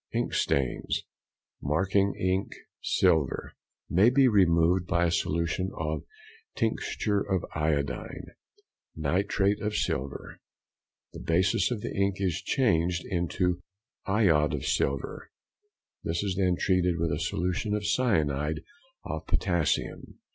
Ink 0.11 0.33
stains 0.33 1.03
(marking 1.61 2.15
ink, 2.19 2.53
silver) 2.81 3.53
may 3.87 4.09
be 4.09 4.27
removed 4.27 4.87
by 4.87 5.05
a 5.05 5.11
solution 5.11 5.69
of 5.77 6.05
tincture 6.55 7.21
of 7.21 7.45
iodine; 7.53 8.25
nitrate 8.95 9.61
of 9.61 9.75
silver, 9.75 10.39
the 11.13 11.19
basis 11.19 11.69
of 11.69 11.81
the 11.81 11.95
ink, 11.95 12.15
is 12.19 12.41
changed 12.41 13.05
into 13.11 13.61
iodide 14.07 14.55
of 14.55 14.65
silver, 14.65 15.29
this 16.03 16.23
is 16.23 16.35
then 16.35 16.55
treated 16.57 16.97
with 16.97 17.11
a 17.11 17.19
solution 17.19 17.75
of 17.75 17.85
cyanide 17.85 18.61
of 19.05 19.27
potassium. 19.27 20.17